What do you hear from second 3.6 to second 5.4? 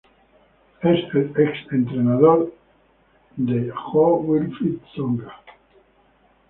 Jo-Wilfried Tsonga.